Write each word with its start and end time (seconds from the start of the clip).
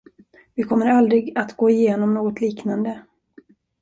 Vi 0.55 0.63
kommer 0.63 0.85
aldrig 0.87 1.37
att 1.37 1.57
gå 1.57 1.69
igenom 1.69 2.13
något 2.13 2.41
liknande. 2.41 3.03